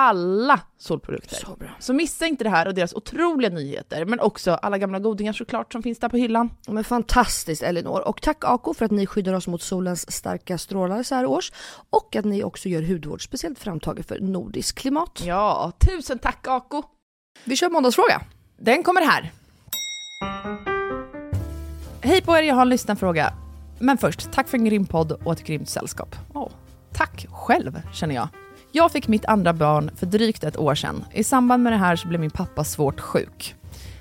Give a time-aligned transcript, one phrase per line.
[0.00, 1.36] Alla solprodukter.
[1.36, 1.68] Så bra.
[1.78, 5.72] Så missa inte det här och deras otroliga nyheter, men också alla gamla godingar såklart
[5.72, 6.50] som finns där på hyllan.
[6.66, 8.08] Men fantastiskt Elinor.
[8.08, 11.52] Och tack Ako för att ni skyddar oss mot solens starka strålar så här års.
[11.90, 15.22] Och att ni också gör hudvård speciellt framtaget för nordisk klimat.
[15.24, 16.82] Ja, tusen tack Ako!
[17.44, 18.20] Vi kör måndagsfråga.
[18.56, 19.32] Den kommer här.
[22.00, 23.32] Hej på er, jag har en lyssnarfråga.
[23.78, 26.16] Men först, tack för en grym podd och ett grymt sällskap.
[26.34, 26.50] Åh,
[26.92, 28.28] tack själv, känner jag.
[28.78, 31.04] Jag fick mitt andra barn för drygt ett år sedan.
[31.12, 33.54] I samband med det här så blev min pappa svårt sjuk.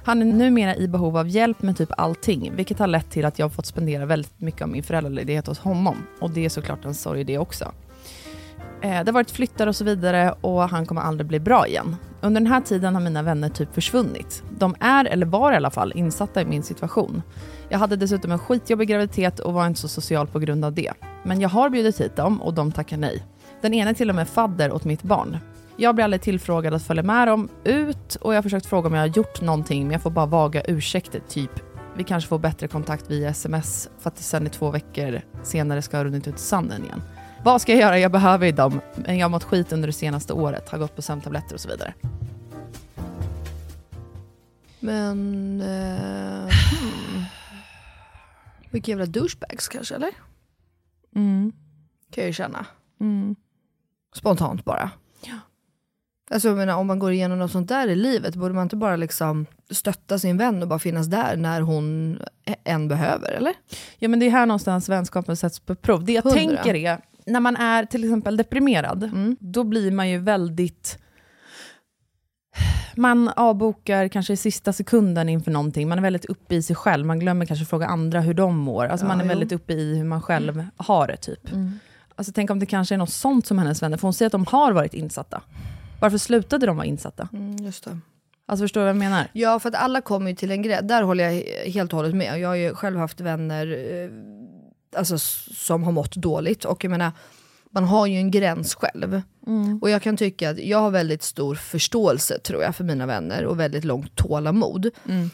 [0.03, 3.39] Han är numera i behov av hjälp med typ allting, vilket har lett till att
[3.39, 5.95] jag har fått spendera väldigt mycket av min föräldraledighet hos honom.
[6.19, 7.71] Och det är såklart en sorg det också.
[8.81, 11.95] Eh, det har varit flyttar och så vidare och han kommer aldrig bli bra igen.
[12.21, 14.43] Under den här tiden har mina vänner typ försvunnit.
[14.57, 17.21] De är, eller var i alla fall, insatta i min situation.
[17.69, 20.93] Jag hade dessutom en skitjobbig graviditet och var inte så social på grund av det.
[21.23, 23.23] Men jag har bjudit hit dem och de tackar nej.
[23.67, 25.37] Den ena är till och med fadder åt mitt barn.
[25.77, 28.93] Jag blir aldrig tillfrågad att följa med dem ut och jag har försökt fråga om
[28.93, 31.51] jag har gjort någonting men jag får bara vaga ursäkter typ
[31.97, 35.81] vi kanske får bättre kontakt via sms för att det sen i två veckor senare
[35.81, 37.01] ska ha runnit ut i sanden igen.
[37.43, 37.99] Vad ska jag göra?
[37.99, 41.01] Jag behöver dem, men jag har mått skit under det senaste året, har gått på
[41.01, 41.93] sömntabletter och så vidare.
[44.79, 45.61] Men...
[45.61, 47.23] Eh, hmm.
[48.69, 50.11] Vilka jävla douchebags kanske eller?
[51.15, 51.51] Mm.
[52.11, 52.65] Kan jag ju känna.
[52.99, 53.35] Mm.
[54.15, 54.89] Spontant bara.
[55.25, 55.33] Ja.
[56.31, 58.75] Alltså jag menar, om man går igenom något sånt där i livet, borde man inte
[58.75, 62.19] bara liksom stötta sin vän och bara finnas där när hon
[62.63, 63.53] än behöver, eller?
[63.97, 66.03] Ja men det är här någonstans vänskapen sätts på prov.
[66.05, 66.37] Det jag Hundra.
[66.39, 69.37] tänker är, när man är till exempel deprimerad, Mm.
[69.39, 70.99] då blir man ju väldigt...
[72.95, 75.89] man avbokar kanske i sista sekunden inför någonting.
[75.89, 77.05] Man är väldigt uppe i sig själv.
[77.05, 78.85] Man glömmer kanske fråga andra hur de mår.
[78.85, 79.27] Alltså Ja, man är jo.
[79.29, 81.51] väldigt uppe i hur man själv har det typ.
[81.53, 81.79] Mm.
[82.17, 84.31] Alltså tänk om det kanske är något sånt som hennes vänner, för hon säger att
[84.31, 85.41] de har varit insatta.
[86.01, 87.29] Varför slutade de vara insatta?
[87.33, 87.99] Mm, just det.
[88.45, 89.27] Alltså förstår du vad jag menar?
[89.33, 90.87] Ja, för att alla kommer ju till en gräns.
[90.87, 92.39] Där håller jag helt och hållet med.
[92.39, 95.17] Jag har ju själv haft vänner eh, alltså,
[95.53, 96.65] som har mått dåligt.
[96.65, 97.11] Och jag menar,
[97.71, 99.21] man har ju en gräns själv.
[99.81, 103.45] Och jag kan tycka att jag har väldigt stor förståelse tror jag för mina vänner
[103.45, 104.89] och väldigt långt tålamod.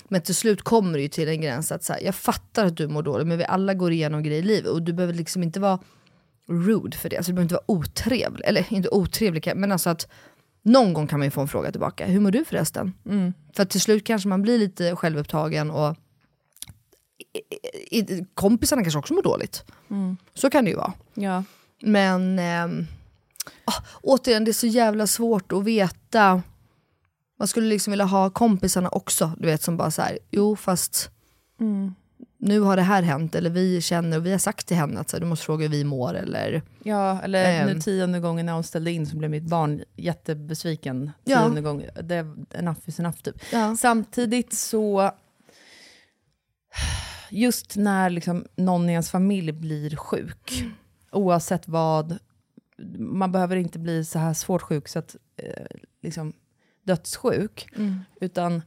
[0.08, 2.78] Men till slut kommer det ju till en gräns att så här, jag fattar att
[2.78, 5.44] du mår dåligt men vi alla går igenom grejer i livet och du behöver liksom
[5.44, 5.80] inte vara
[6.48, 7.18] rude för det.
[7.18, 10.08] Alltså, du behöver inte vara otrevlig, eller inte otrevlig men alltså att
[10.62, 12.06] någon gång kan man ju få en fråga tillbaka.
[12.06, 12.94] Hur mår du förresten?
[13.56, 15.96] För att till slut kanske man blir lite självupptagen och
[18.34, 19.64] kompisarna kanske också mår dåligt.
[20.34, 20.94] Så kan det ju vara.
[21.14, 21.44] Ja.
[21.82, 22.40] Men
[23.66, 26.42] ah, återigen, det är så jävla svårt att veta.
[27.40, 31.10] Man skulle liksom vilja ha kompisarna också, du vet som bara så här, jo fast
[32.46, 35.10] nu har det här hänt, eller vi känner och vi har sagt till henne att
[35.10, 36.14] så här, du måste fråga hur vi mår.
[36.14, 37.68] Eller, Ja, eller Ehm.
[37.68, 41.12] nu tionde gången när hon ställde in så blev mitt barn jättebesviken.
[41.24, 41.38] Ja.
[41.40, 41.90] Tionde gången.
[42.04, 43.36] Det, enough is enough typ.
[43.52, 43.76] ja.
[43.76, 45.12] Samtidigt så,
[47.30, 50.64] just när liksom någon i ens familj blir sjuk,
[51.12, 52.18] oavsett vad,
[52.98, 55.66] man behöver inte bli så här svårt sjuk, så att, eh,
[56.02, 56.34] liksom,
[56.84, 57.70] dödssjuk,
[58.22, 58.62] utan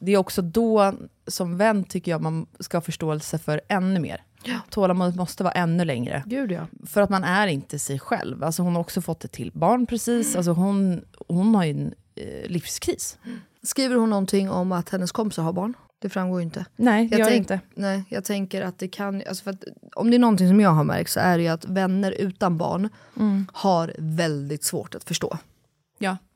[0.00, 0.94] det är också då
[1.32, 4.22] som vän tycker jag man ska ha förståelse för ännu mer.
[4.70, 6.22] Tålamodet måste vara ännu längre.
[6.26, 6.66] Gud ja.
[6.86, 8.44] För att man är inte sig själv.
[8.44, 10.36] Alltså hon har också fått ett till barn precis.
[10.36, 13.18] Alltså hon, hon har ju en eh, livskris.
[13.62, 15.74] Skriver hon någonting om att hennes kompisar har barn?
[15.98, 16.64] Det framgår ju inte.
[16.76, 17.60] Nej, Jag gör tänk- inte.
[17.74, 19.64] Nej, jag tänker att det kan, alltså att,
[19.96, 22.58] om det är någonting som jag har märkt så är det ju att vänner utan
[22.58, 22.88] barn
[23.52, 25.38] har väldigt svårt att förstå.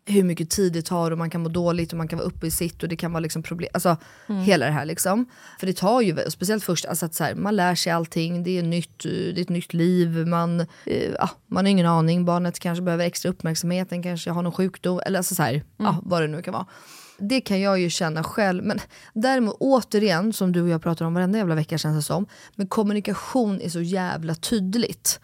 [0.09, 2.47] Hur mycket tid det tar och man kan må dåligt och man kan vara uppe
[2.47, 5.27] i sitt och det kan vara liksom problem, alltså hela det här liksom.
[5.61, 8.59] För det tar ju, speciellt först, alltså att så här, man lär sig allting, det
[8.59, 12.59] är, nytt, det är ett nytt liv, man, eh, ja, man har ingen aning, barnet
[12.59, 16.23] kanske behöver extra uppmärksamhet, den kanske har någon sjukdom, eller alltså så här, ja, vad
[16.23, 16.67] det nu kan vara.
[17.19, 18.81] Det kan jag ju känna själv, men
[19.15, 22.67] däremot återigen, som du och jag pratar om varenda jävla vecka känns det som, men
[22.67, 25.21] kommunikation är så jävla tydligt.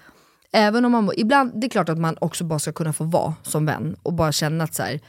[0.52, 3.34] Även om man, ibland, det är klart att man också bara ska kunna få vara
[3.42, 5.00] som vän och bara känna att så här,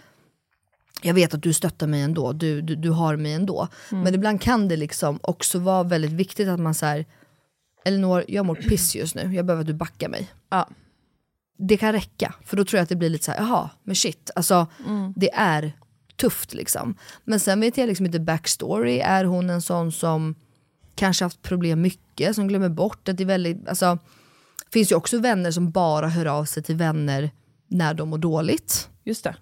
[1.01, 3.67] jag vet att du stöttar mig ändå, du, du, du har mig ändå.
[3.89, 7.05] Men ibland kan det liksom också vara väldigt viktigt att man säger
[7.85, 10.31] Elinor, jag mår piss just nu, jag behöver att du backar mig.
[10.49, 10.69] Ja.
[11.57, 13.95] Det kan räcka, för då tror jag att det blir lite så här, jaha, men
[13.95, 14.67] shit, alltså
[15.15, 15.73] det är
[16.15, 16.95] tufft liksom.
[17.23, 20.35] Men sen vet jag liksom inte backstory, är hon en sån som
[20.95, 23.99] kanske haft problem mycket, som glömmer bort att det är väldigt, alltså
[24.73, 27.31] finns ju också vänner som bara hör av sig till vänner
[27.67, 28.89] när de mår dåligt.
[29.03, 29.35] Just det.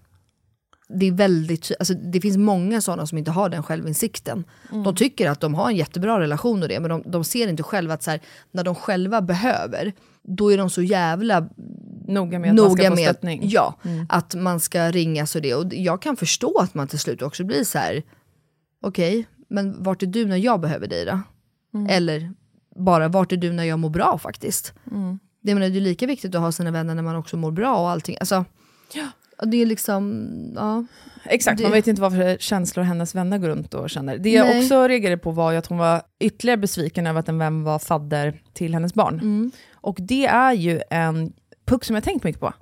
[0.89, 4.43] Det, är väldigt, alltså, det finns många sådana som inte har den självinsikten.
[4.69, 7.63] De tycker att de har en jättebra relation och det, men de, de ser inte
[7.63, 8.19] själva att så här,
[8.51, 9.93] när de själva behöver,
[10.23, 11.49] då är de så jävla
[12.07, 13.39] Noga med att man ska noga få med stöttning.
[13.39, 13.49] Mm.
[13.51, 13.75] ja,
[14.09, 15.55] att man ska ringas och det.
[15.55, 18.03] Och jag kan förstå att man till slut också blir så här.
[18.81, 21.19] okej, men vart är du när jag behöver dig då?
[21.73, 21.89] Mm.
[21.89, 22.33] Eller
[22.75, 24.73] bara, vart är du när jag mår bra faktiskt?
[24.91, 25.19] Mm.
[25.41, 27.75] Det, menar, det är lika viktigt att ha sina vänner när man också mår bra
[27.77, 28.17] och allting.
[28.19, 28.45] Alltså,
[29.45, 30.85] Det är liksom, ja.
[31.25, 34.17] Exakt, Det- man vet inte vad för känslor hennes vänner går runt och känner.
[34.17, 34.59] Det jag Nej.
[34.63, 38.41] också reagerade på var att hon var ytterligare besviken över att en vän var fadder
[38.53, 39.13] till hennes barn.
[39.19, 39.51] Mm.
[39.73, 41.33] Och det är ju en
[41.65, 42.53] puck som jag tänkt mycket på.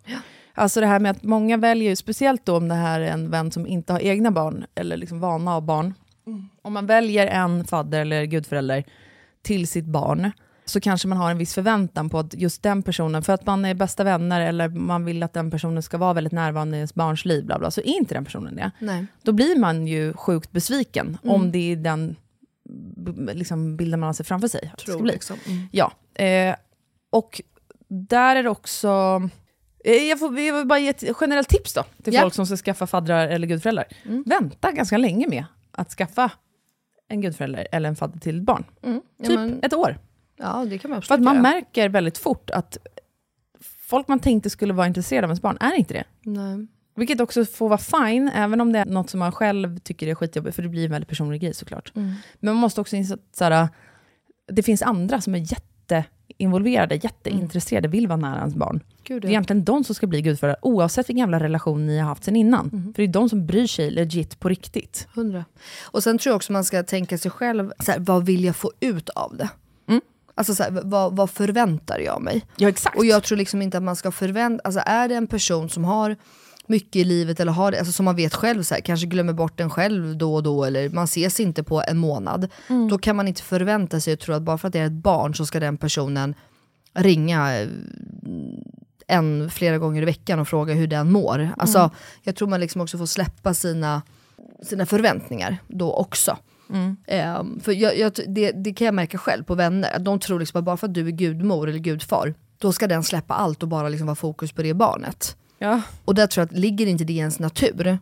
[0.53, 3.51] Alltså det här med att många väljer, speciellt då om det här är en vän
[3.51, 5.93] som inte har egna barn, eller liksom vana av barn.
[6.61, 8.83] Om man väljer en fadder eller gudförälder
[9.41, 10.31] till sitt barn,
[10.65, 13.65] så kanske man har en viss förväntan på att just den personen, för att man
[13.65, 16.93] är bästa vänner eller man vill att den personen ska vara väldigt närvarande i ens
[16.95, 18.71] barns liv, bla bla, så är inte den personen det.
[18.79, 19.05] Nej.
[19.23, 21.35] Då blir man ju sjukt besviken Mm.
[21.35, 22.15] om det är den
[23.33, 24.71] liksom, bilden man har sett framför sig.
[24.75, 25.11] det ska Tror bli.
[25.11, 25.37] liksom.
[25.47, 25.67] Mm.
[25.71, 25.91] Ja,
[26.23, 26.55] eh,
[27.11, 27.41] och
[27.87, 29.21] där är det också...
[29.85, 32.21] Eh, jag, får, jag vill bara ge ett generellt tips då, till Ja.
[32.21, 33.85] folk som ska skaffa faddrar eller gudföräldrar.
[34.05, 34.23] Mm.
[34.27, 36.31] Vänta ganska länge med att skaffa
[37.09, 38.63] en gudförälder eller en fadder till ett barn.
[38.83, 39.01] Mm.
[39.17, 39.97] Ja, Typ men, ett år.
[40.37, 41.41] ja, det kan man För att man göra.
[41.41, 42.77] märker väldigt fort att
[43.79, 46.03] folk man tänkte skulle vara intresserade av ens barn är inte det.
[46.21, 46.67] Nej.
[46.95, 50.15] Vilket också får vara fine, även om det är något som man själv tycker är
[50.15, 51.91] skitjobbigt, för det blir en väldigt personlig grej såklart.
[51.95, 52.13] Mm.
[52.39, 53.71] Men man måste också inse att
[54.51, 55.39] det finns andra som är
[56.39, 58.79] jätteinvolverade, jätteintresserade, vill vara nära ens barn.
[59.03, 62.07] Gud, Det är egentligen de som ska bli gudföräldrar, oavsett vilken jävla relation ni har
[62.07, 62.69] haft sen innan.
[62.73, 62.93] Mm.
[62.93, 65.07] För det är de som bryr sig legit på riktigt.
[65.13, 65.45] Hundra.
[65.83, 68.55] Och sen tror jag också man ska tänka sig själv, så här, vad vill jag
[68.55, 69.49] få ut av det?
[69.87, 70.01] Mm.
[70.35, 72.45] Alltså så här, vad, vad förväntar jag mig?
[72.57, 72.97] Ja, exakt.
[72.97, 75.83] Och jag tror liksom inte att man ska förvänta, alltså är det en person som
[75.83, 76.15] har
[76.69, 79.33] mycket i livet eller har det, alltså som man vet själv, så här, kanske glömmer
[79.33, 82.47] bort en själv då och då eller man ses inte på en månad.
[82.89, 84.91] Då kan man inte förvänta sig och tro att bara för att det är ett
[84.91, 86.35] barn så ska den personen
[86.93, 87.67] ringa eh,
[89.07, 91.49] en flera gånger i veckan och fråga hur den mår.
[91.57, 91.77] Alltså,
[92.23, 94.01] Jag tror man liksom också får släppa sina,
[94.63, 96.37] sina förväntningar då också.
[97.07, 100.39] Ehm, för jag, jag, det, det kan jag märka själv på vänner, att de tror
[100.39, 103.63] liksom att bara för att du är gudmor eller gudfar, då ska den släppa allt
[103.63, 105.35] och bara liksom vara fokus på det barnet.
[105.59, 107.99] Ja, Och där tror jag att ligger inte det i ens natur,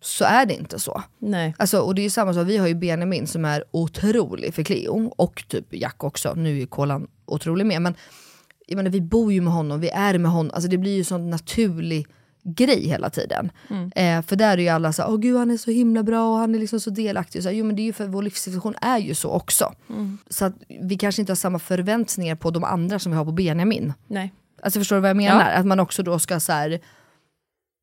[0.00, 1.02] så är det inte så.
[1.18, 1.54] nej.
[1.58, 4.62] Alltså, och det är ju samma sak, vi har ju Benjamin som är otrolig för
[4.62, 7.94] Cleo, och typ Jack också, nu är ju Kolan otrolig med, men
[8.66, 11.04] jag menar, vi bor ju med honom, vi är med honom, alltså det blir ju
[11.04, 12.06] sån naturlig
[12.42, 13.50] grej hela tiden.
[13.94, 16.38] Eh, för där är ju alla så åh gud han är så himla bra och
[16.38, 17.42] han är liksom så delaktig.
[17.42, 19.72] Så här, jo men det är ju för vår livssituation är ju så också.
[20.30, 23.32] Så att vi kanske inte har samma förväntningar på de andra som vi har på
[23.32, 23.92] Benjamin.
[24.06, 24.32] nej.
[24.62, 25.50] Alltså förstår du vad jag menar?
[25.50, 26.80] Att man också då ska så här,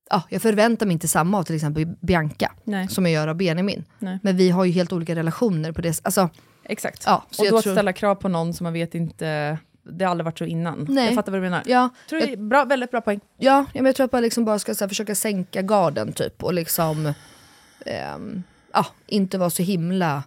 [0.10, 2.88] ja, jag förväntar mig inte samma av till exempel Bianca Nej.
[2.88, 3.84] som jag gör av Benjamin.
[4.00, 4.20] Nej.
[4.24, 6.30] Men vi har ju helt olika relationer på det Alltså,
[6.64, 7.04] Exakt.
[7.06, 10.04] Ja, och jag då tror- att ställa krav på någon som man vet inte, det
[10.06, 10.86] har aldrig varit så innan.
[10.90, 11.06] Nej.
[11.06, 11.64] Jag fattar vad du menar.
[11.66, 13.20] ja, Tror är bra, väldigt bra poäng.
[13.38, 16.54] ja, men jag tror att man liksom bara ska här, försöka sänka garden typ och
[16.54, 17.14] liksom
[17.86, 18.44] ehm,
[18.74, 20.24] ja, inte vara så himla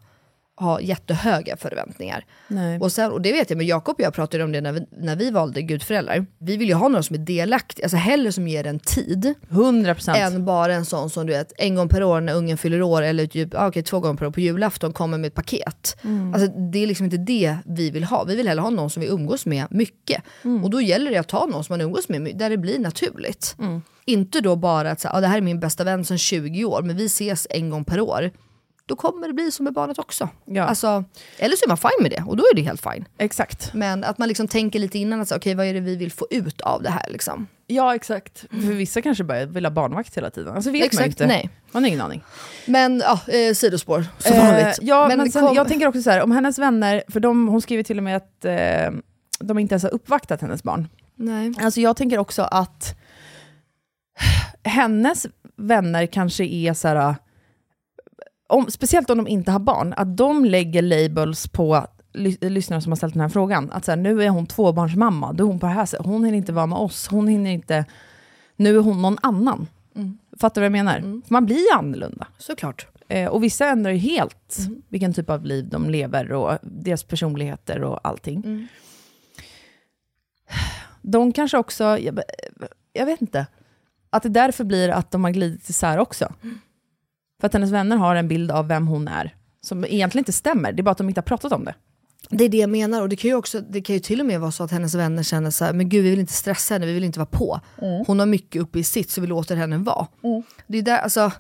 [0.59, 2.25] ha jättehöga förväntningar.
[2.49, 2.79] Nej.
[2.81, 4.87] Och, sen, och det vet jag, men Jakob och jag pratade om det när vi,
[4.91, 6.27] när vi valde gudföräldrar.
[6.39, 9.95] Vi vill ju ha någon som är delaktig, alltså hellre som ger en tid 100
[9.95, 10.19] procent.
[10.19, 13.03] än bara en sån som du vet, en gång per år när ungen fyller år
[13.03, 15.97] eller typ, ah, okej, två gånger per år på julafton kommer med ett paket.
[16.35, 18.25] Alltså, det är liksom inte det vi vill ha.
[18.25, 20.23] Vi vill hellre ha någon som vi umgås med mycket.
[20.63, 23.57] Och då gäller det att ta någon som man umgås med där det blir naturligt.
[24.05, 26.97] Inte då bara att ah, det här är min bästa vän sedan 20 år men
[26.97, 28.31] vi ses en gång per år.
[28.89, 30.29] Då kommer det bli som med barnet också.
[30.45, 30.63] Ja.
[30.63, 31.05] Alltså,
[31.39, 33.05] eller så är man fine med det och då är det helt fine.
[33.19, 33.75] Exakt.
[33.75, 36.13] Men att man liksom tänker lite innan, att säga, okej vad är det vi vill
[36.13, 37.11] få ut av det här?
[37.11, 37.47] Liksom.
[37.67, 38.39] Ja, exakt.
[38.51, 40.55] För vissa kanske bara vill ha barnvakt hela tiden.
[40.55, 41.27] Alltså vet man Exakt, inte.
[41.27, 41.51] nej.
[41.73, 42.23] Man har ingen aning.
[42.67, 44.79] Men ja, eh, sidospår som Eh, vanligt.
[44.83, 47.49] ja, men, det sen, kom- jag tänker också så här, om hennes vänner, för de,
[47.49, 48.91] hon skriver till och med att eh,
[49.41, 50.89] de inte ens har uppvaktat hennes barn.
[51.15, 51.55] Nej.
[51.61, 52.95] Alltså jag tänker också att
[54.65, 55.27] hennes
[55.57, 57.15] vänner kanske är så här,
[58.49, 62.93] om, speciellt om de inte har barn, att de lägger labels på ly- lyssnare som
[62.93, 63.71] har ställt den här frågan.
[63.71, 66.07] Att så här, nu är hon tvåbarnsmamma, då är hon på det här sättet.
[66.07, 67.85] Hon hinner inte vara med oss, hon hinner inte...
[68.57, 69.67] Nu är hon någon annan.
[70.41, 71.01] Fattar du vad jag menar?
[71.01, 72.27] För man blir annorlunda.
[72.39, 72.87] Såklart.
[73.09, 77.83] Eh, och vissa ändrar ju helt vilken typ av liv de lever och deras personligheter
[77.83, 78.69] och allting.
[81.03, 82.21] De kanske också, jag,
[82.93, 83.47] jag vet inte,
[84.11, 86.33] att det därför blir att de har glidit isär också.
[87.41, 90.73] För att hennes vänner har en bild av vem hon är, som egentligen inte stämmer,
[90.73, 91.75] det är bara att de inte har pratat om det.
[92.31, 94.27] Det är det jag menar och det kan ju, också, det kan ju till och
[94.27, 96.75] med vara så att hennes vänner känner så här, men gud vi vill inte stressa
[96.75, 97.61] henne, vi vill inte vara på.
[98.07, 100.07] Hon har mycket uppe i sitt så vi låter henne vara.
[100.67, 101.33] Det är där, alltså,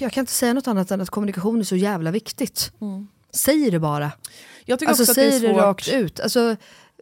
[0.00, 2.72] jag kan inte säga något annat än att kommunikation är så jävla viktigt.
[3.32, 4.12] Säg det bara.
[4.64, 5.62] Jag tycker Alltså också att säg det det, är svårt.
[5.62, 6.20] rakt ut.
[6.20, 6.56] Alltså,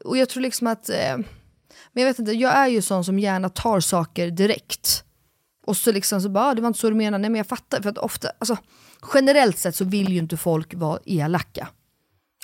[0.05, 1.17] och jag tror liksom att, eh,
[1.93, 5.04] men jag vet inte, jag är ju sån som gärna tar saker direkt.
[5.65, 7.47] Och så liksom så bara, ah, det var inte så du menade, nej men jag
[7.47, 7.83] fattar.
[7.83, 8.57] För att ofta, alltså,
[9.15, 11.69] generellt sett så vill ju inte folk vara elaka.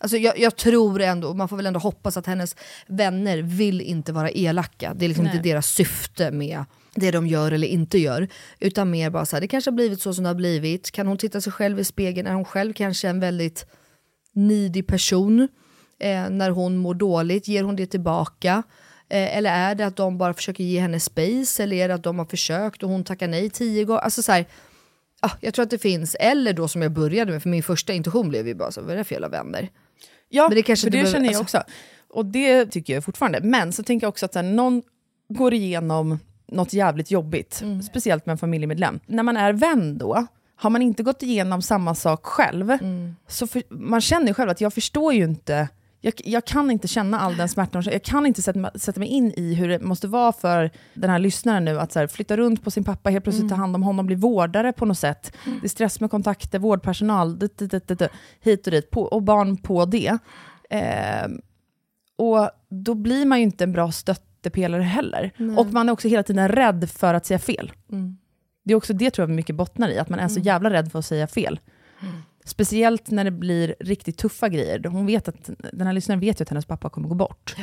[0.00, 4.12] Alltså jag, jag tror ändå, man får väl ändå hoppas att hennes vänner vill inte
[4.12, 4.95] vara elaka.
[4.95, 5.37] Det är liksom Nej.
[5.37, 8.29] inte deras syfte med det de gör eller inte gör.
[8.61, 10.91] Utan mer bara så här, det kanske har blivit så som det har blivit.
[10.91, 12.27] Kan hon titta sig själv i spegeln?
[12.27, 13.67] Är hon själv kanske en väldigt
[14.33, 15.49] needy person?
[15.99, 18.62] Eh, när hon mår dåligt, ger hon det tillbaka?
[19.11, 21.62] Eh, eller är det att de bara försöker ge henne space?
[21.62, 24.00] Eller är det att de har försökt och hon tackar nej tio gånger?
[24.00, 24.45] Alltså så här,
[25.21, 27.93] ah, jag tror att det finns, eller då som jag började med, för min första
[27.93, 29.69] intuition blev ju bara så, vad är det för jävla vänner?
[30.29, 31.71] Ja, Men det kanske för det behöver- känner jag alltså- också.
[32.11, 33.40] Och det tycker jag fortfarande.
[33.40, 34.83] Men så tänker jag också att här, någon
[35.29, 37.83] går igenom något jävligt jobbigt, Mm.
[37.83, 39.00] speciellt med en familjemedlem.
[39.07, 40.26] När man är vän då,
[40.57, 43.17] har man inte gått igenom samma sak själv, Mm.
[43.29, 45.69] så för, man känner ju själv att jag förstår ju inte,
[46.00, 49.09] jag, jag kan inte känna all den smärtan, jag kan inte sätta, mig- sätta mig
[49.09, 52.64] in i hur det måste vara för den här lyssnaren nu att här, flytta runt
[52.64, 55.33] på sin pappa, helt plötsligt ta hand om honom, bli vårdare på något sätt.
[55.45, 58.02] Det är stress med kontakter, vårdpersonal, dit, dit, dit,
[58.40, 60.19] hit och dit, på, och barn på det.
[60.71, 61.40] Ehm,
[62.19, 65.33] och då blir man ju inte en bra stöttepelare heller.
[65.59, 67.73] Och man är också hela tiden rädd för att säga fel.
[68.64, 70.92] Det är också det tror jag mycket bottnar i, att man är så jävla rädd
[70.92, 71.61] för att säga fel.
[72.50, 74.85] Speciellt när det blir riktigt tuffa grejer.
[74.85, 77.57] Hon vet att, den här lyssnaren vet ju att hennes pappa kommer gå bort.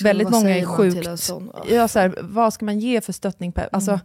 [0.00, 1.20] Väldigt Vad många är sjukt...
[1.20, 1.50] sån?
[1.54, 1.64] Ja.
[1.74, 3.52] Ja, så här, vad ska man ge för stöttning?
[3.52, 4.00] På, alltså,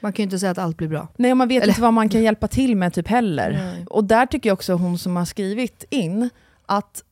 [0.00, 1.08] Man kan ju inte säga att allt blir bra.
[1.16, 3.50] Nej, och man vet Eller- inte vad man kan hjälpa till med typ heller.
[3.50, 3.86] Nej.
[3.90, 6.30] Och där tycker jag också hon som har skrivit in
[6.66, 7.04] att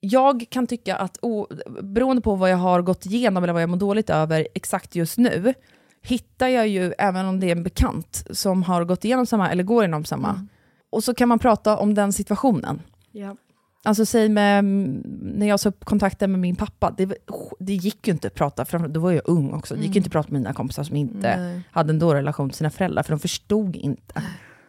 [0.00, 1.46] jag kan tycka att oh,
[1.82, 5.18] beroende på vad jag har gått igenom eller vad jag mår dåligt över exakt just
[5.18, 5.54] nu,
[6.02, 9.62] hittar jag ju, även om det är en bekant som har gått igenom samma, eller
[9.64, 10.48] går igenom samma, Mm.
[10.90, 12.82] och så kan man prata om den situationen.
[13.12, 13.36] Ja.
[13.84, 17.12] Alltså säg med, när jag sa upp kontakten med min pappa, det,
[17.58, 19.98] det gick ju inte att prata, för då var jag ung också, det gick ju
[19.98, 21.52] inte att prata med mina kompisar som inte Mm.
[21.52, 21.62] Nej.
[21.70, 24.22] hade en dålig relation till sina föräldrar, för de förstod inte.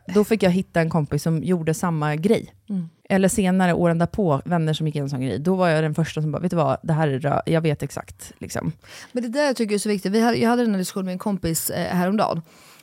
[0.08, 2.54] Då fick jag hitta en kompis som gjorde samma grej.
[2.70, 2.90] Mm.
[3.10, 5.40] Eller senare, åren därpå, vänner som gick igenom en sån grej.
[5.40, 7.62] Då var jag den första som bara, vet du vad, det här är rö- jag
[7.62, 8.34] vet exakt.
[8.38, 8.72] Liksom.
[9.12, 11.06] Men det där jag tycker är så viktigt, Vi hade, jag hade den här diskussionen
[11.06, 12.42] med en kompis eh, häromdagen.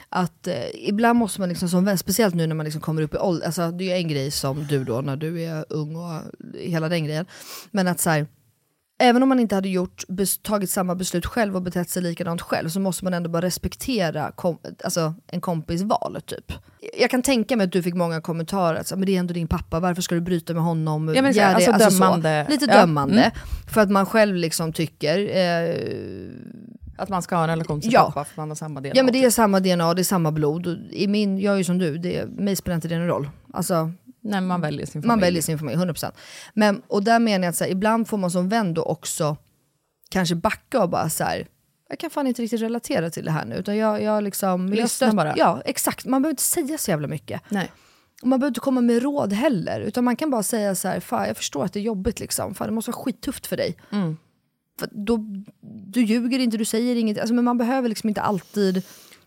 [0.08, 3.14] Att eh, ibland måste man, liksom som vän, speciellt nu när man liksom kommer upp
[3.14, 6.22] i ålder, alltså, det är en grej som du då när du är ung och
[6.58, 7.26] hela den grejen.
[7.70, 8.26] Men att så här,
[9.00, 10.04] även om man inte hade gjort,
[10.42, 14.30] tagit samma beslut själv och betett sig likadant själv så måste man ändå bara respektera
[14.33, 16.19] kom, alltså, en kompis val.
[16.26, 16.52] Typ.
[17.00, 19.49] Jag kan tänka mig att du fick många kommentarer, alltså, men det är ändå din
[19.49, 21.12] pappa, varför ska du bryta med honom?
[21.14, 21.78] Ja, men, det- alltså, så.
[21.78, 22.47] dömande.
[22.50, 23.14] Lite Ja, dömande.
[23.23, 23.30] mm.
[23.71, 25.75] För att man själv liksom tycker, eh,
[26.97, 28.04] Att man ska ha en relation till Ja.
[28.07, 28.92] pappa för man har samma del.
[28.97, 30.88] Ja men det är samma DNA, det är samma blod.
[30.90, 33.28] I min, jag är ju som du, det, mig spelar inte det någon roll.
[33.52, 35.06] Alltså, Nej, man väljer sin familj.
[35.08, 36.12] man väljer sin familj, 100%.
[36.54, 39.36] Men, och där menar jag att så här, ibland får man som vän då också
[40.10, 41.46] kanske backa och bara så här.
[41.88, 43.54] jag kan fan inte riktigt relatera till det här nu.
[43.56, 45.34] Utan jag, jag liksom, jag Lyssna stött- bara.
[45.36, 47.40] Ja exakt, man behöver inte säga så jävla mycket.
[47.48, 47.70] Nej.
[48.22, 49.80] Och man behöver inte komma med råd heller.
[49.80, 52.54] Utan man kan bara säga så här, fan jag förstår att det är jobbigt liksom.
[52.54, 53.76] Fan det måste vara skittufft för dig.
[53.92, 54.16] Mm.
[54.78, 55.18] För då,
[55.86, 57.18] du ljuger inte, du säger inget.
[57.18, 58.82] Alltså, men man behöver liksom inte alltid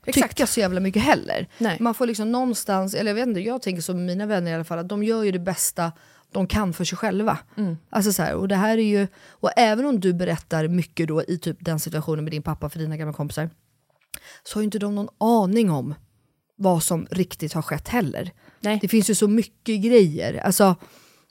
[0.06, 0.30] Exakt.
[0.30, 1.48] tycka så jävla mycket heller.
[1.58, 1.78] Nej.
[1.80, 4.64] Man får liksom någonstans, eller jag vet inte, jag tänker som mina vänner i alla
[4.64, 5.92] fall, att de gör ju det bästa
[6.32, 7.38] de kan för sig själva.
[7.58, 7.78] Mm.
[7.90, 11.24] Alltså så här, och det här är ju, och även om du berättar mycket då
[11.24, 13.50] i typ den situationen med din pappa för dina gamla kompisar,
[14.44, 15.96] så har ju inte de någon aning om
[16.56, 18.32] vad som riktigt har skett heller.
[18.60, 18.80] Nej.
[18.82, 20.34] Det finns ju så mycket grejer.
[20.34, 20.76] Alltså,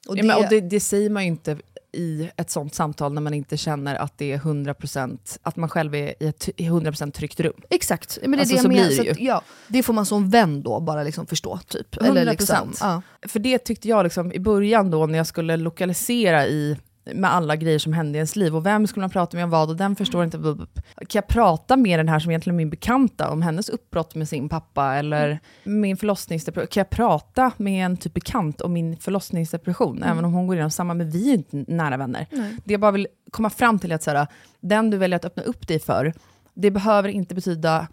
[0.09, 1.57] och Ja, men, och det, det säger man ju inte
[1.93, 5.95] i ett sånt samtal när man inte känner att det är 100%, att man själv
[5.95, 7.53] är i ett i 100% tryggt rum.
[7.71, 8.87] Exakt, men det är Alltså, det jag menar.
[8.89, 11.59] blir det att, ja, det får man som vän då bara liksom förstå.
[11.69, 11.97] Typ.
[11.97, 12.25] 100%.
[12.31, 13.03] liksom, ja.
[13.29, 17.56] För det tyckte jag liksom, i början då när jag skulle lokalisera i med alla
[17.56, 19.76] grejer som hände i ens liv och vem skulle man prata med om vad och
[19.76, 20.38] den förstår inte.
[20.38, 24.28] Kan jag prata med den här som egentligen är min bekanta om hennes uppbrott med
[24.28, 26.67] sin pappa eller min förlossningsdepression?
[26.67, 30.71] Kan jag prata med en typ bekant om min förlossningsdepression även om hon går igenom
[30.71, 32.26] samma, men vi är inte nära vänner.
[32.65, 34.26] Det jag bara vill komma fram till är att så här,
[34.60, 36.12] den du väljer att öppna upp dig för,
[36.54, 37.86] det behöver inte betyda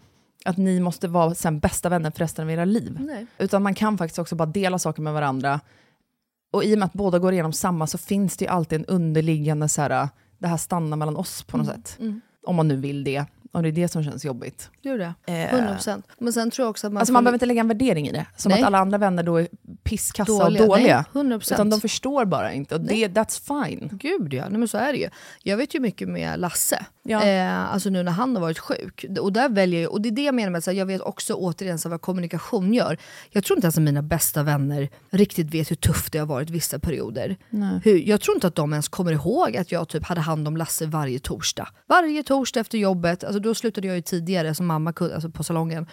[0.44, 2.96] att ni måste vara sen bästa vänner för resten av era liv.
[3.00, 3.26] Nej.
[3.38, 5.60] Utan man kan faktiskt också bara dela saker med varandra.
[6.50, 8.86] Och i och med att båda går igenom samma så finns det ju alltid en
[8.86, 10.08] underliggande så här,
[10.38, 11.98] det här stannar mellan oss på något sätt.
[12.46, 13.24] Om man nu vill det.
[13.52, 14.70] Om det är det som känns jobbigt.
[14.82, 15.14] Det är det.
[15.26, 15.74] Eh.
[15.76, 16.02] 100%.
[16.18, 18.12] Men sen tror jag också att man Alltså man behöver inte lägga en värdering i
[18.12, 18.26] det.
[18.36, 18.60] Som Nej.
[18.60, 19.48] att alla andra vänner då är
[19.84, 20.62] pisskassa Dåliga.
[20.62, 21.04] och dåliga.
[21.12, 21.54] Nej, 100%.
[21.54, 22.74] Utan de förstår bara inte.
[22.74, 23.88] Och det, that's fine.
[23.92, 25.08] Gud ja, Nej, men så är det ju.
[25.42, 27.22] Jag vet ju mycket med Lasse, Ja.
[27.26, 29.04] eh, alltså nu när han har varit sjuk.
[29.20, 31.34] Och, där väljer jag, och det är det jag menar med att jag vet också
[31.34, 32.98] återigen så vad kommunikation gör.
[33.30, 36.50] Jag tror inte ens att mina bästa vänner riktigt vet hur tufft det har varit
[36.50, 37.36] vissa perioder.
[37.84, 40.56] Hur, jag tror inte att de ens kommer ihåg att jag typ hade hand om
[40.56, 41.68] Lasse varje torsdag.
[41.86, 45.44] Varje torsdag efter jobbet, alltså då slutade jag ju tidigare som mamma kunde, alltså på
[45.44, 45.86] salongen.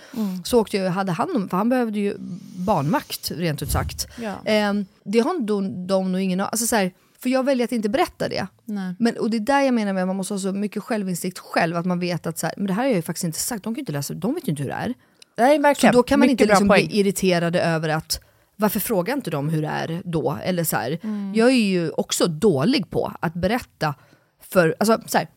[0.43, 2.15] Så åkte jag och hade hand om, för han behövde ju
[2.57, 4.07] barnvakt rent ut sagt.
[4.21, 4.33] Ja.
[4.45, 7.89] Ehm, det har de, de nog ingen alltså så här, För jag väljer att inte
[7.89, 8.47] berätta det.
[8.65, 8.95] Nej.
[8.99, 11.39] Men, och det är där jag menar med att man måste ha så mycket självinsikt
[11.39, 13.39] själv, att man vet att så här, men det här har jag ju faktiskt inte
[13.39, 14.93] sagt, de kan inte läsa, de vet ju inte hur det är.
[15.37, 15.95] Nej, Så verkligen.
[15.95, 18.19] då kan man Mycket inte liksom bli irriterade över att
[18.55, 20.37] varför frågar inte de hur det är då?
[20.43, 21.33] Eller så här, Mm.
[21.35, 23.95] Jag är ju också dålig på att berätta
[24.43, 25.27] för, alltså så här,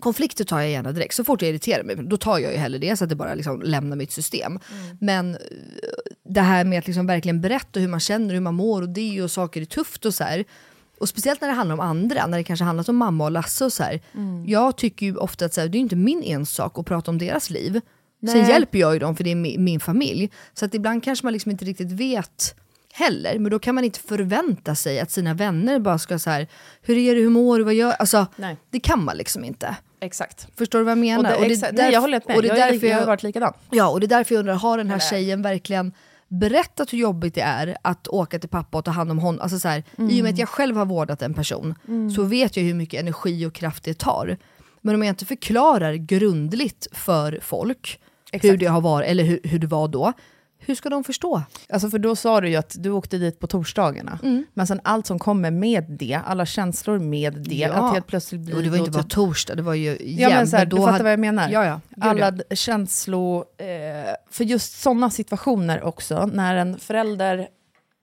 [0.00, 1.14] konflikter tar jag gärna direkt.
[1.14, 3.34] Så fort jag irriterar mig, då tar jag ju hellre det så att det bara
[3.34, 4.52] liksom lämnar mitt system.
[4.72, 4.96] Mm.
[5.00, 5.40] Men eh,
[6.28, 9.22] det här med att liksom verkligen berätta hur man känner, hur man mår och det
[9.22, 10.44] och saker är tufft och så här.
[11.00, 13.64] Och speciellt när det handlar om andra, när det kanske handlat om mamma och Lasse
[13.64, 14.00] och så här.
[14.14, 14.44] Mm.
[14.48, 17.18] Jag tycker ju ofta att så här, det är inte min ensak att prata om
[17.18, 17.72] deras liv.
[18.26, 18.48] Sen Nej.
[18.50, 20.30] hjälper jag ju dem för det är mi- min familj.
[20.54, 22.54] Så att ibland kanske man liksom inte riktigt vet
[22.92, 23.38] heller.
[23.38, 26.48] Men då kan man inte förvänta sig att sina vänner bara ska så här,
[26.82, 28.56] hur är det, hur mår du, vad gör Alltså, Nej.
[28.70, 29.76] det kan man liksom inte.
[30.00, 30.46] Exakt.
[30.56, 31.30] Förstår du vad jag Och menar?
[31.30, 31.72] det, Och det är exakt.
[31.76, 32.36] Nej, jag håller med.
[32.36, 33.52] Och det jag, därför jag har jag, varit likadan.
[33.70, 35.92] ja, och det är därför jag undrar, har den här tjejen verkligen
[36.28, 39.40] berättat hur jobbigt det är att åka till pappa och ta hand om honom?
[39.40, 40.32] Alltså så här, I och med Mm.
[40.32, 41.74] att jag själv har vårdat en person
[42.16, 44.36] så vet jag hur mycket energi och kraft det tar.
[44.80, 48.00] Men om jag inte förklarar grundligt för folk
[48.32, 48.60] hur Exakt.
[48.60, 50.12] det har varit, eller hur, hur det var då,
[50.60, 51.42] hur ska de förstå?
[51.68, 54.18] Alltså för då sa du ju att du åkte dit på torsdagarna.
[54.22, 54.44] Mm.
[54.54, 57.68] Men sen allt som kommer med det, alla känslor med det, Ja.
[57.72, 60.20] att helt plötsligt blir Och det var inte bara typ- torsdag, det var ju jämnt.
[60.20, 61.48] Ja men så här, du fattar vad jag menar.
[61.50, 61.80] Ja, ja.
[62.00, 62.56] Alla ja.
[62.56, 63.66] känslor, eh,
[64.30, 67.48] för just sådana situationer också, när en förälder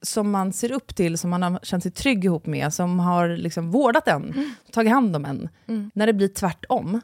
[0.01, 3.29] som man ser upp till, som man har känt sig trygg ihop med, som har
[3.29, 4.51] liksom vårdat en, Mm.
[4.71, 5.49] tagit hand om en.
[5.93, 7.01] När det blir tvärtom,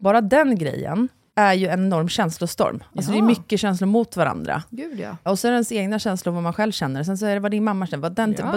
[0.00, 2.82] bara den grejen är ju en enorm känslostorm.
[2.96, 3.26] Alltså det är Ja.
[3.26, 4.62] mycket känslor mot varandra.
[4.70, 5.16] Gud ja.
[5.22, 7.02] Och så är det ens egna känslor, vad man själv känner.
[7.04, 8.34] Sen så är det vad din mamma känner, vad den...
[8.38, 8.52] Ja.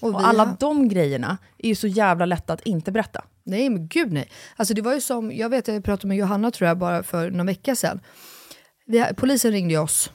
[0.00, 3.24] Och alla har- de grejerna är ju så jävla lätta att inte berätta.
[3.44, 4.30] Nej men gud nej.
[4.56, 7.30] Alltså det var ju som, jag vet jag pratade med Johanna tror jag bara för
[7.30, 8.00] någon vecka sedan.
[8.86, 10.10] Vi, polisen ringde ju oss,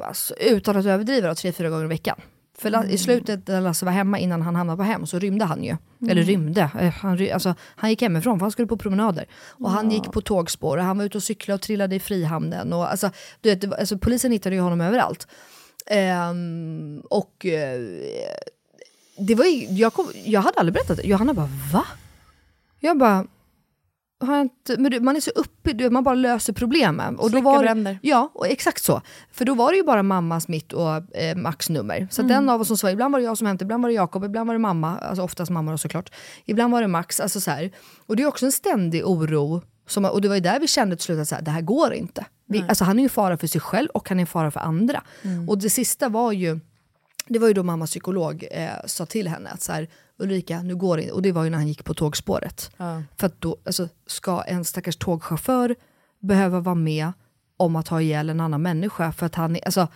[0.00, 2.20] alltså, utan att överdriva, tre, fyra gånger i veckan.
[2.58, 5.44] För la- i slutet när Lasse var hemma innan han hamnade på hem så rymde
[5.44, 5.76] han ju.
[6.08, 9.26] Eller rymde, eh, han, alltså, han gick hemifrån för han skulle på promenader.
[9.48, 12.72] Och han gick på tågspår och han var ute och cyklade och trillade i Frihamnen.
[12.72, 15.28] Och, alltså, du vet, alltså, polisen hittade ju honom överallt.
[15.86, 17.80] Ehm, och eh,
[19.18, 21.02] det var jag, kom, jag hade aldrig berättat det.
[21.06, 21.84] Johanna bara va?
[22.80, 23.26] Jag bara,
[24.20, 27.16] har inte, men du, man är så uppe, man bara löser problemen.
[27.16, 27.98] Och då Släcka var, bränder.
[28.02, 29.02] Ja, och exakt så.
[29.32, 32.08] För då var det ju bara mammas, mitt och eh, Max nummer.
[32.10, 33.94] Så den av oss som svarade, ibland var det jag som hämtade, ibland var det
[33.94, 36.10] Jakob, ibland var det mamma, alltså oftast mamma då såklart.
[36.44, 37.70] Ibland var det Max, alltså så här.
[38.06, 39.62] Och det är också en ständig oro.
[39.86, 41.60] Som, och det var ju där vi kände till slut att så här, det här
[41.60, 42.26] går inte.
[42.46, 45.02] Vi, alltså han är ju fara för sig själv och han är fara för andra.
[45.48, 46.60] Och det sista var ju,
[47.28, 49.88] det var ju då mammas psykolog eh, sa till henne att så här,
[50.18, 51.14] Ulrika, nu går det inte.
[51.14, 52.70] Och det var ju när han gick på tågspåret.
[53.16, 55.74] För att då, alltså, ska en stackars tågchaufför
[56.20, 57.12] behöva vara med
[57.56, 59.12] om att ha ihjäl en annan människa?
[59.12, 59.88] För att han, är- alltså,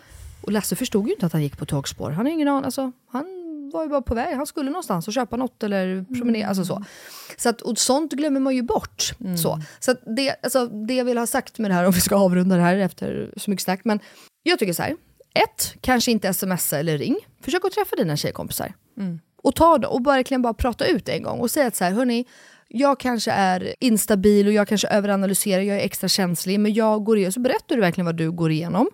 [0.42, 2.10] och Lasse förstod ju inte att han gick på tågspår.
[2.10, 3.24] Han har ingen aning, alltså, han
[3.74, 4.36] var ju bara på väg.
[4.36, 6.48] Han skulle någonstans och köpa något eller promenera.
[6.48, 6.84] Alltså så.
[7.36, 9.12] Så att, och sånt glömmer man ju bort.
[9.38, 12.00] Så, så att det, alltså, det jag vill ha sagt med det här, om vi
[12.00, 13.80] ska avrunda det här efter så mycket snack.
[13.84, 14.00] Men
[14.42, 14.96] jag tycker så här.
[15.34, 17.16] Ett, kanske inte smsa eller ring.
[17.40, 18.74] Försök att träffa dina tjejkompisar.
[19.42, 21.92] Och ta det och verkligen bara prata ut en gång och säga att så här,
[21.92, 22.24] hörni,
[22.68, 27.16] jag kanske är instabil och jag kanske överanalyserar, jag är extra känslig, men jag går
[27.16, 28.88] igenom, så berättar du verkligen vad du går igenom.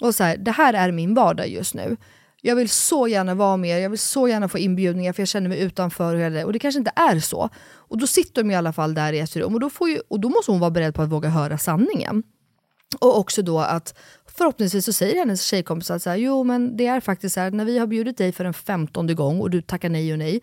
[0.00, 1.96] Och så här, det här är min vardag just nu.
[2.44, 5.48] Jag vill så gärna vara med, jag vill så gärna få inbjudningar för jag känner
[5.48, 6.14] mig utanför.
[6.14, 7.48] Och, hela- och det kanske inte är så.
[7.74, 10.00] Och då sitter de i alla fall där i ett rum och då, får ju,
[10.08, 12.22] och då måste hon vara beredd på att våga höra sanningen.
[13.00, 13.98] Och också då att
[14.36, 17.50] förhoppningsvis så säger hennes tjejkompis att så här, jo men det är faktiskt så här,
[17.50, 20.40] när vi har bjudit dig för en femtonde gång och du tackar nej och nej,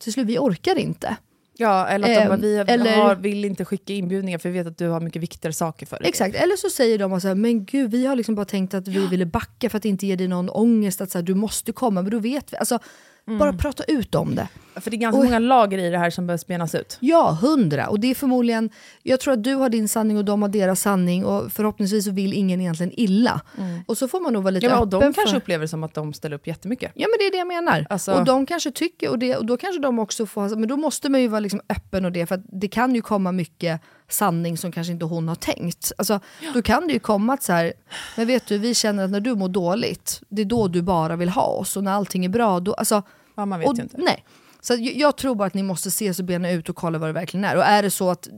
[0.00, 1.16] till slut vi orkar inte.
[1.56, 4.58] Ja, eller att de bara, Ehm, vi eller- har, vill inte skicka inbjudningar för vi
[4.58, 6.08] vet att du har mycket viktigare saker för dig.
[6.08, 8.88] Exakt, eller så säger de så här, men gud vi har liksom bara tänkt att
[8.88, 11.72] vi ville backa för att inte ge dig någon ångest, att så här, du måste
[11.72, 12.56] komma, men då vet vi.
[12.56, 12.78] Alltså,
[13.26, 14.48] Bara prata ut om det.
[14.80, 15.24] För det är ganska Oj.
[15.26, 16.98] många lager i det här som behöver spenas ut.
[17.00, 17.88] Ja, hundra.
[17.88, 18.70] Och det är förmodligen,
[19.02, 22.32] jag tror att du har din sanning och de har deras sanning och förhoppningsvis vill
[22.32, 23.40] ingen egentligen illa.
[23.86, 25.36] Och så får man nog vara lite Ja, och de öppen kanske för...
[25.40, 26.92] upplever det som att de ställer upp jättemycket.
[26.94, 27.86] Ja men det är det jag menar.
[27.90, 30.76] Alltså- Och de kanske tycker, och, det, och då kanske de också får, men då
[30.76, 33.80] måste man ju vara liksom öppen och det, för att det kan ju komma mycket
[34.08, 35.92] sanning som kanske inte hon har tänkt.
[35.98, 36.20] Alltså,
[36.54, 37.72] Då kan det ju komma att så här,
[38.16, 41.16] men vet du, vi känner att när du mår dåligt, det är då du bara
[41.16, 43.02] vill ha oss, och när allting är bra, då, alltså,
[43.34, 43.96] Ja, man vet och, ju inte.
[43.98, 44.24] Nej.
[44.60, 47.12] Så jag, tror bara att ni måste se så bena ut och kolla vad det
[47.12, 47.56] verkligen är.
[47.56, 48.28] Och är det så att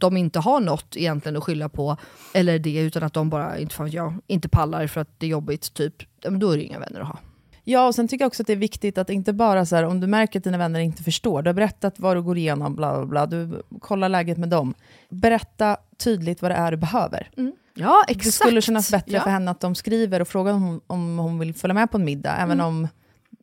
[0.00, 1.96] de inte har något egentligen att skylla på,
[2.34, 5.30] eller det, utan att de bara inte, fan jag, inte pallar för att det är
[5.30, 7.18] jobbigt, typ, ja, då är det inga vänner att ha.
[7.70, 9.84] Ja, och sen tycker jag också att det är viktigt att inte bara så här,
[9.84, 12.74] om du märker att dina vänner inte förstår, du har berättat vad du går igenom,
[12.74, 14.74] bla bla bla, du kollar läget med dem.
[15.08, 17.30] Berätta tydligt vad det är du behöver.
[17.74, 18.24] Ja, exakt.
[18.24, 19.22] Det skulle kännas bättre ja.
[19.22, 21.98] för henne att de skriver och frågar om hon, om hon vill följa med på
[21.98, 22.88] en middag, även om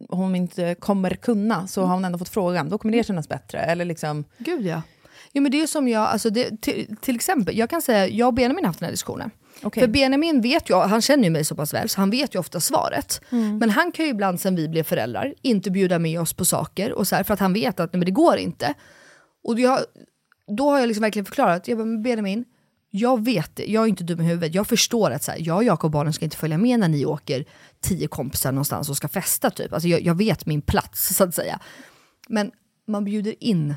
[0.09, 2.69] hon inte kommer kunna, så har hon ändå fått frågan.
[2.69, 3.59] Då kommer det kännas bättre.
[3.59, 4.81] Eller liksom, Gud ja.
[5.33, 8.27] Jo, men det är som jag, alltså det, till, till exempel, jag kan säga, jag
[8.27, 9.31] och Benjamin har haft den här diskussionen.
[9.63, 9.81] Okej.
[9.81, 12.39] För Benjamin vet ju, han känner ju mig så pass väl, så han vet ju
[12.39, 13.21] ofta svaret.
[13.59, 16.93] Men han kan ju ibland sen vi blev föräldrar inte bjuda med oss på saker,
[16.93, 18.73] och så här, för att han vet att nej, men det går inte.
[19.43, 19.79] Och jag,
[20.57, 22.45] då har jag liksom verkligen förklarat, jag bara, men Benjamin,
[22.91, 24.55] jag vet det, jag är inte dum i huvudet.
[24.55, 26.87] Jag förstår att så här, jag och Jakob och barnen ska inte följa med när
[26.87, 27.45] ni åker
[27.81, 29.49] tio kompisar någonstans och ska festa.
[29.49, 29.73] Typ.
[29.73, 31.59] Alltså, jag, jag vet min plats så att säga.
[32.29, 32.51] Men
[32.87, 33.75] man bjuder in.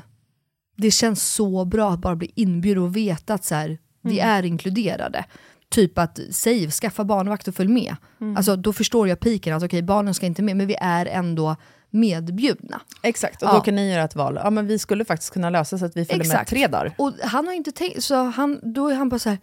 [0.77, 4.45] Det känns så bra att bara bli inbjuden och veta att så här, vi är
[4.45, 5.25] inkluderade.
[5.71, 7.95] Typ att, säg, skaffa barnvakt och följ med.
[8.37, 11.55] Alltså, då förstår jag piken, att okej, barnen ska inte med, men vi är ändå
[11.89, 12.81] medbjudna.
[13.01, 13.53] exakt, och Ja.
[13.53, 14.39] då kan ni göra ett val.
[14.43, 16.49] Ja, men vi skulle faktiskt kunna lösa så att vi följer med Exakt.
[16.49, 16.93] tre dagar.
[16.97, 19.37] Och han har inte tänkt, så han, då är han bara så här,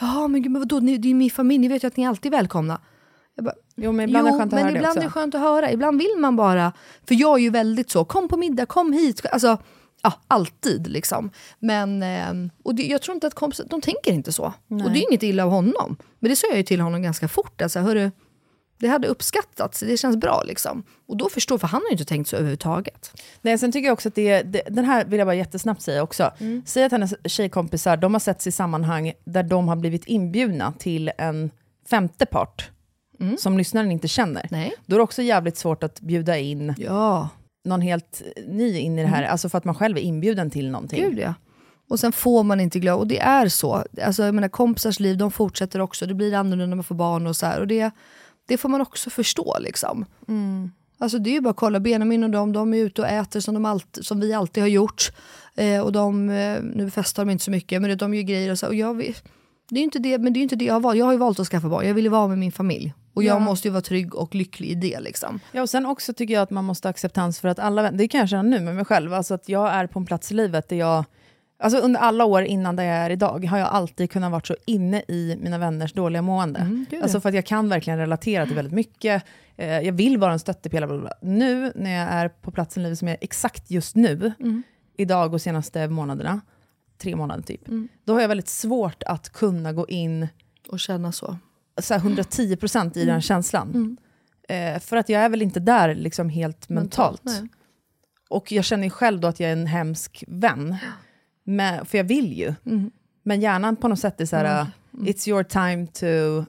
[0.00, 1.96] ja men gud, men vadå, ni, det är ju min familj, ni vet ju att
[1.96, 2.80] ni alltid är välkomna.
[3.34, 5.72] Jag bara, Jo, men ibland är det skönt men ibland är det skönt att höra,
[5.72, 6.72] ibland vill man bara,
[7.08, 9.58] för jag är ju väldigt så, kom på middag, kom hit, alltså,
[10.02, 11.30] ja, alltid liksom.
[11.58, 14.44] Men, ehm, och det, jag tror inte att kompisar, de tänker inte så.
[14.68, 15.96] Och det är inget illa av honom.
[16.18, 18.10] Men det sa jag ju till honom ganska fort, alltså, hörru,
[18.80, 20.82] det hade uppskattats, det känns bra liksom.
[21.08, 23.22] Och då förstår, för han har ju inte tänkt så överhuvudtaget.
[23.42, 26.02] Nej, sen tycker jag också att det, det, den här vill jag bara jättesnabbt säga
[26.02, 26.30] också.
[26.66, 31.10] Säg att hennes tjejkompisar, de har setts i sammanhang där de har blivit inbjudna till
[31.18, 31.50] en
[31.90, 32.70] femte part.
[33.38, 34.48] som lyssnaren inte känner.
[34.50, 34.74] Nej.
[34.86, 37.28] Då är det också jävligt svårt att bjuda in Ja,
[37.64, 40.70] någon helt ny in i det här, alltså för att man själv är inbjuden till
[40.70, 41.00] någonting.
[41.02, 41.34] gud ja.
[41.88, 43.84] Och sen får man inte glömma, och det är så.
[44.02, 47.26] Alltså, jag menar, kompisars liv de fortsätter också, det blir annorlunda när man får barn
[47.26, 47.60] och så här.
[47.60, 47.90] Och det,
[48.48, 50.04] det får man också förstå liksom.
[50.98, 53.40] Alltså det är ju bara att kolla, Benjamin och dem, de är ute och äter
[53.40, 55.12] som, de allt, som vi alltid har gjort.
[55.56, 58.58] Eh, och de, eh, nu festar de inte så mycket, men de gör grejer och
[58.58, 58.66] så.
[58.66, 59.14] Och jag,
[59.70, 60.98] det är inte det, men det är ju inte det jag har valt.
[60.98, 62.94] Jag har ju valt att skaffa barn, jag vill ju vara med min familj.
[63.14, 63.38] Och jag Ja.
[63.44, 65.40] måste ju vara trygg och lycklig i det liksom.
[65.52, 67.98] Ja, och sen också tycker jag att man måste ha acceptans för att alla vänner,
[67.98, 70.30] det kan jag känna nu med mig själv, alltså att jag är på en plats
[70.32, 71.04] i livet där jag,
[71.58, 74.56] alltså under alla år innan där jag är idag, har jag alltid kunnat vara så
[74.66, 76.60] inne i mina vänners dåliga mående.
[76.60, 79.24] Mm, alltså för att jag kan verkligen relatera till väldigt mycket,
[79.56, 81.12] eh, jag vill vara en stöttepelare.
[81.22, 84.62] Nu när jag är på platsen i livet som jag är exakt just nu, Mm.
[84.96, 86.40] idag och senaste månaderna,
[86.98, 87.88] tre månader typ, Mm.
[88.04, 90.28] då har jag väldigt svårt att kunna gå in
[90.68, 91.36] Och känna så.
[91.80, 93.12] Så här 110% i Mm.
[93.12, 93.96] den känslan.
[94.48, 97.22] Eh, för att jag är väl inte där liksom helt mentalt.
[97.24, 97.48] Nej.
[98.30, 100.76] Och jag känner ju själv då att jag är en hemsk vän.
[101.44, 102.54] Men, för jag vill ju.
[102.66, 102.90] Mm.
[103.22, 106.44] Men hjärnan på något sätt är så här, it's your time to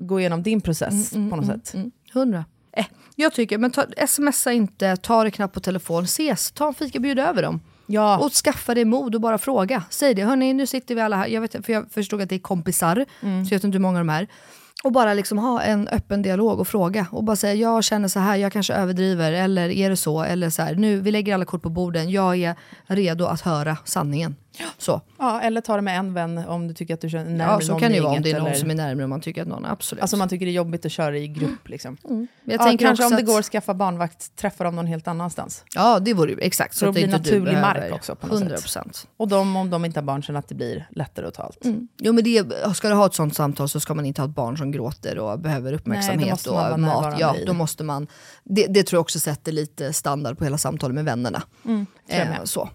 [0.00, 1.74] gå igenom din process på något sätt.
[1.74, 1.90] Mm.
[2.12, 2.44] Hundra.
[2.72, 6.74] Eh, jag tycker, men ta, smsa inte, ta det knappt på telefon, ses, ta en
[6.74, 7.60] fika, bjud över dem.
[7.86, 9.84] Ja, Och skaffa dig mod och bara fråga.
[9.90, 12.34] Säg det, hörni nu sitter vi alla här, jag, vet, för jag förstod att det
[12.34, 13.44] är kompisar, Mm.
[13.46, 14.26] så jag vet inte hur många de är.
[14.84, 17.06] Och bara liksom ha en öppen dialog och fråga.
[17.10, 20.22] Och bara säga, jag känner så här, jag kanske överdriver, eller är det så?
[20.22, 22.54] Eller så här, nu, vi lägger alla kort på borden, jag är
[22.86, 24.36] redo att höra sanningen.
[24.78, 25.00] Så.
[25.18, 27.60] ja, eller ta det med en vän om du tycker att du känner närmare Ja,
[27.60, 29.08] så någon kan det ju vara om det är någon eller- som är närmare och
[29.08, 30.02] man tycker att någon, absolut.
[30.02, 31.68] Alltså man tycker det är jobbigt att köra i grupp.
[31.68, 31.96] Liksom.
[32.02, 35.64] jag ja, tänker kanske om det går att skaffa barnvakt, träffa dem någon helt annanstans.
[35.74, 36.76] Ja, det vore ju exakt.
[36.76, 38.76] Så att det blir naturlig mark också på något sätt.
[38.76, 39.06] 100%.
[39.16, 41.64] Och de, om de inte har barn, känner att det blir lättare att ta allt.
[41.98, 42.44] Jo men det,
[42.76, 45.18] ska du ha ett sånt samtal så ska man inte ha ett barn som gråter
[45.18, 47.16] och behöver uppmärksamhet vara och mat.
[47.18, 48.06] Ja, då måste man,
[48.44, 51.42] det, det tror jag också sätter lite standard på hela samtalet med vännerna.
[51.62, 52.68] jag Eh, så.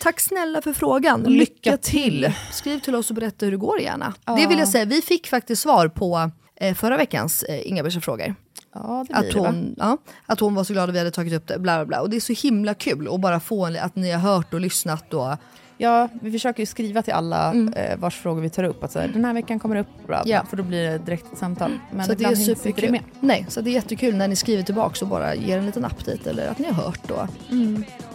[0.00, 1.22] Tack snälla för frågan.
[1.22, 2.32] Lycka till.
[2.52, 4.14] Skriv till oss och berätta hur det går gärna.
[4.36, 8.34] Det vill jag säga, vi fick faktiskt svar på eh, förra veckans eh, Inga-Bergs frågor.
[8.74, 11.32] Ja, det Att det, hon, ja, att hon var så glad att vi hade tagit
[11.32, 11.58] upp det.
[11.58, 12.00] Bla, bla, bla.
[12.00, 14.60] Och det är så himla kul att bara få en, att ni har hört och
[14.60, 15.14] lyssnat.
[15.14, 15.36] Och,
[15.80, 18.84] Ja, vi försöker ju skriva till alla eh, vars frågor vi tar upp.
[18.84, 20.44] Att så här, den här veckan kommer det upp, bra, Ja.
[20.50, 21.70] för då blir det direkt ett samtal.
[21.92, 22.90] Men så det är superkul.
[22.90, 23.00] med.
[23.20, 26.30] Nej, så det är jättekul när ni skriver tillbaka och bara ger en liten update
[26.30, 27.26] eller att ni har hört och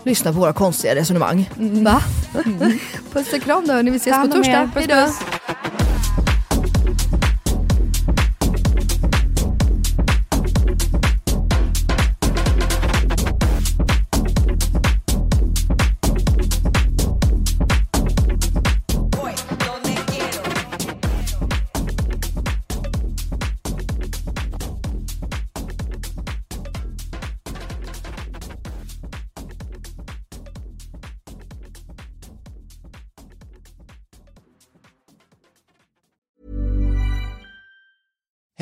[0.03, 1.49] lyssnar på våra konstiga resonemang.
[1.57, 2.01] Va?
[3.13, 3.91] Puss och kram då, hörni.
[3.91, 4.69] vi ses på torsdag.
[4.75, 5.07] Hejdå.